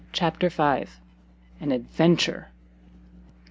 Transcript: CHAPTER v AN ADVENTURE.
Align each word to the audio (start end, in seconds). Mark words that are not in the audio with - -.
CHAPTER 0.13 0.49
v 0.49 0.59
AN 1.59 1.71
ADVENTURE. 1.71 2.47